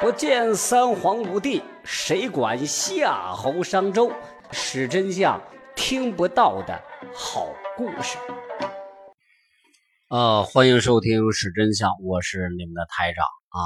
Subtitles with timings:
[0.00, 4.12] 不见三皇五帝，谁管夏侯商周？
[4.52, 5.42] 史真相，
[5.74, 6.80] 听不到的
[7.12, 8.16] 好故事。
[10.08, 13.58] 呃，欢迎收听《史真相》，我是你们的台长啊。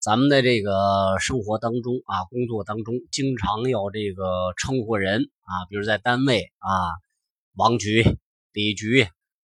[0.00, 6.90] 咱们的这个生活当中啊，工作当中，经常要这个称呼人啊，比如在单位啊，
[7.54, 8.18] 王局、
[8.52, 9.04] 李局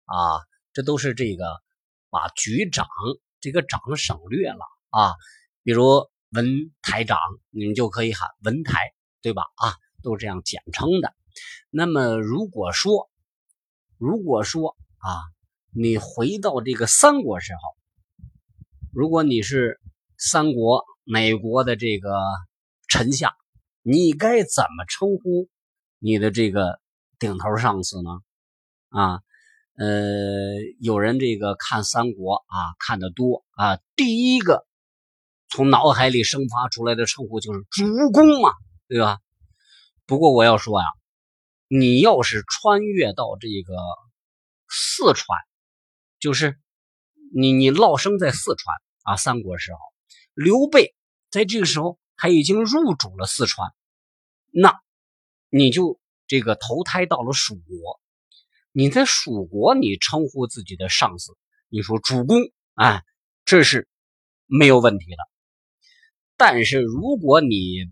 [0.05, 0.41] 啊，
[0.73, 1.45] 这都是这个
[2.09, 2.87] 把局长
[3.39, 5.13] 这个长省略了啊。
[5.63, 7.17] 比如文台长，
[7.49, 9.43] 你们就可以喊文台，对吧？
[9.55, 11.13] 啊，都这样简称的。
[11.69, 13.09] 那么如果说，
[13.97, 15.19] 如果说啊，
[15.75, 17.59] 你回到这个三国时候，
[18.93, 19.81] 如果你是
[20.17, 22.17] 三国美国的这个
[22.87, 23.33] 丞相，
[23.81, 25.49] 你该怎么称呼
[25.99, 26.79] 你的这个
[27.19, 28.11] 顶头上司呢？
[28.89, 29.21] 啊，
[29.77, 34.68] 呃，有人这个看三国啊看的多啊，第一个。
[35.49, 38.53] 从脑海里生发出来的称呼就是主公嘛，
[38.87, 39.19] 对吧？
[40.05, 40.85] 不过我要说呀，
[41.67, 43.75] 你要是穿越到这个
[44.69, 45.39] 四川，
[46.19, 46.59] 就是
[47.35, 49.79] 你你落生在四川啊，三国时候，
[50.33, 50.95] 刘备
[51.31, 53.71] 在这个时候他已经入主了四川，
[54.51, 54.79] 那
[55.49, 57.99] 你就这个投胎到了蜀国，
[58.71, 61.35] 你在蜀国你称呼自己的上司，
[61.69, 62.37] 你说主公，
[62.75, 63.03] 哎，
[63.45, 63.87] 这是
[64.45, 65.28] 没有问题的。
[66.39, 67.89] 但是如果你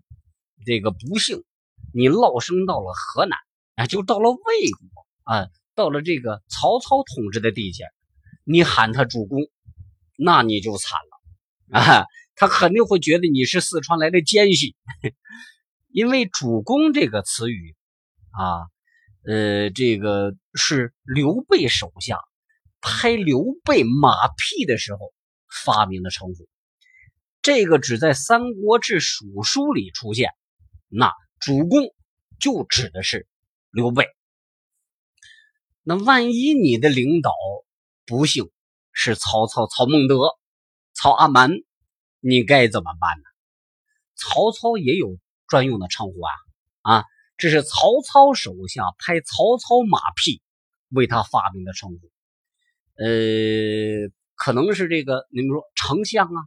[0.64, 1.44] 这个不幸，
[1.92, 3.36] 你落生到了河南，
[3.74, 4.38] 啊，就到了魏
[4.70, 7.84] 国啊，到了这个曹操统治的地界，
[8.44, 9.38] 你喊他主公，
[10.16, 10.98] 那你就惨
[11.70, 12.06] 了 啊！
[12.36, 14.74] 他肯定会觉得你是四川来的奸细，
[15.88, 17.76] 因为主公这个词语
[18.30, 18.64] 啊，
[19.24, 22.18] 呃，这个是刘备手下
[22.80, 25.12] 拍刘备马屁的时候
[25.64, 26.48] 发明的称呼。
[27.48, 30.32] 这个只在《三国志·蜀书》里出现，
[30.86, 31.80] 那主公
[32.38, 33.26] 就指的是
[33.70, 34.06] 刘备。
[35.82, 37.30] 那万一你的领导
[38.04, 38.50] 不幸
[38.92, 40.36] 是曹操、曹孟德、
[40.92, 41.50] 曹阿瞒，
[42.20, 43.24] 你该怎么办呢？
[44.14, 46.32] 曹操也有专用的称呼啊
[46.82, 47.04] 啊！
[47.38, 50.42] 这是曹操手下拍曹操马屁
[50.90, 52.10] 为他发明的称呼。
[53.02, 56.42] 呃，可能是这个，你们说丞相啊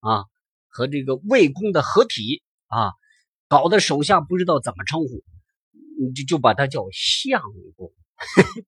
[0.00, 0.24] 啊。
[0.74, 2.94] 和这个魏公的合体啊，
[3.46, 5.22] 搞得手下不知道怎么称呼，
[6.16, 7.40] 就就把他叫相
[7.76, 7.92] 公。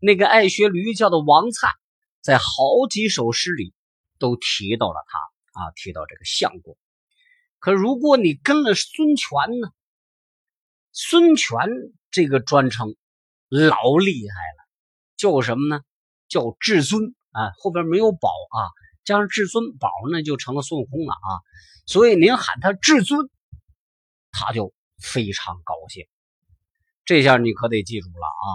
[0.00, 1.72] 那个爱学驴叫的王粲，
[2.20, 3.72] 在好几首诗里
[4.18, 6.76] 都提到了他啊，提到这个相公。
[7.58, 9.68] 可如果你跟了孙权呢，
[10.92, 11.56] 孙权
[12.10, 12.94] 这个专称
[13.48, 14.68] 老厉害了，
[15.16, 15.82] 叫什么呢？
[16.28, 18.60] 叫至尊啊，后边没有宝啊。
[19.04, 21.30] 加上至尊宝呢，就成了孙悟空了啊！
[21.86, 23.28] 所以您喊他至尊，
[24.30, 26.06] 他就非常高兴。
[27.04, 28.48] 这下你可得记住了啊！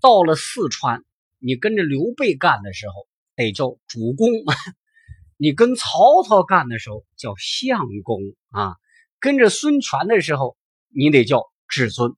[0.00, 1.04] 到了四川，
[1.38, 4.30] 你跟着刘备干的时候得叫主公；
[5.36, 8.20] 你跟曹操干的时候叫相公
[8.50, 8.72] 啊；
[9.20, 10.56] 跟着孙权的时候
[10.88, 12.16] 你得叫至尊。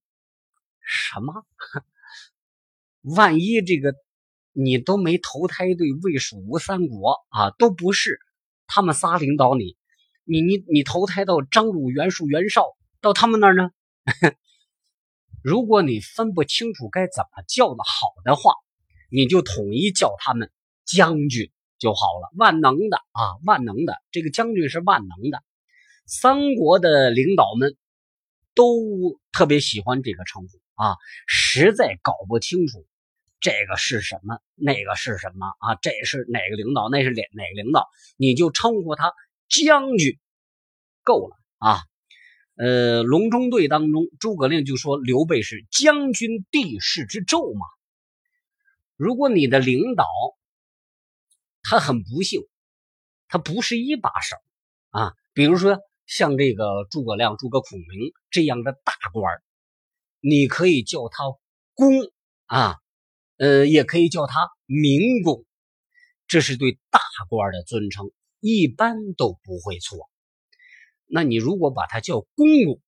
[0.80, 1.44] 什么？
[3.16, 3.94] 万一这个？
[4.52, 8.18] 你都没投胎对魏蜀吴三国啊，都不是
[8.66, 9.76] 他们仨领导你，
[10.24, 12.64] 你你你投胎到张鲁袁术袁绍
[13.00, 13.70] 到他们那儿呢？
[15.42, 18.52] 如果你分不清楚该怎么叫的好的话，
[19.10, 20.50] 你就统一叫他们
[20.84, 22.30] 将军就好了。
[22.36, 25.42] 万能的啊，万能的，这个将军是万能的。
[26.06, 27.76] 三国的领导们
[28.54, 30.96] 都特别喜欢这个称呼啊，
[31.26, 32.84] 实在搞不清楚。
[33.40, 34.38] 这个是什么？
[34.54, 35.74] 那个是什么啊？
[35.76, 36.90] 这是哪个领导？
[36.90, 37.88] 那是哪哪个领导？
[38.18, 39.14] 你就称呼他
[39.48, 40.18] 将军，
[41.02, 41.80] 够了啊！
[42.56, 47.66] 呃，隆中对当中，诸葛亮就说刘备是将军地势之胄嘛。
[48.96, 50.04] 如果你的领导
[51.62, 52.42] 他很不幸，
[53.26, 54.36] 他不是一把手
[54.90, 59.42] 啊，比如说像这个诸葛亮、诸葛孔明这样的大官
[60.20, 61.24] 你可以叫他
[61.72, 61.90] 公
[62.44, 62.76] 啊。
[63.40, 65.46] 呃，也可以叫他明公，
[66.28, 67.00] 这是对大
[67.30, 70.10] 官的尊称，一般都不会错。
[71.06, 72.82] 那你如果把他叫公公，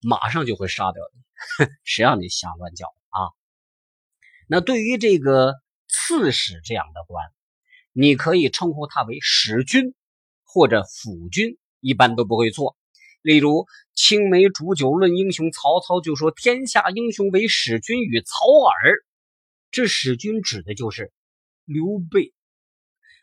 [0.00, 3.30] 马上就会杀掉你， 谁让你瞎乱叫啊？
[4.48, 5.54] 那对于这个
[5.86, 7.24] 刺史这样的官，
[7.92, 9.94] 你可以称呼他为使君
[10.42, 12.76] 或者辅君，一般都不会错。
[13.22, 19.04] 例如青梅煮酒论英雄，曹操就说天下英雄为使君与曹耳。
[19.70, 21.12] 这使君指的就是
[21.64, 22.32] 刘备。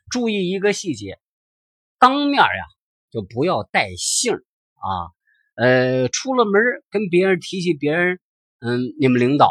[0.09, 1.19] 注意一个细节，
[1.97, 2.65] 当面呀
[3.09, 4.33] 就不要带姓
[4.75, 5.09] 啊。
[5.55, 8.19] 呃，出了门跟别人提起别人，
[8.59, 9.49] 嗯，你们领导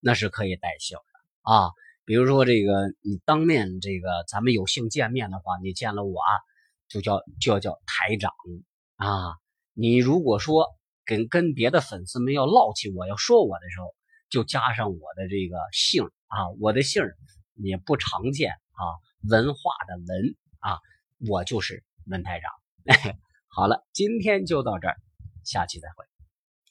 [0.00, 1.70] 那是可以带姓的啊。
[2.04, 6.32] 比如说这个，你当面这个咱们有幸见面的话，你见了我啊，
[6.88, 8.32] 就叫就要叫台长
[8.96, 9.36] 啊。
[9.72, 10.66] 你如果说
[11.04, 13.94] 跟跟别的粉丝们要唠起我要说我的时候，
[14.32, 17.02] 就加上我的这个姓啊，我的姓
[17.56, 18.80] 也不常见啊，
[19.28, 20.78] 文化的文啊，
[21.28, 22.50] 我就是文台长。
[23.46, 24.96] 好了，今天就到这儿。
[25.44, 26.11] 下期再会。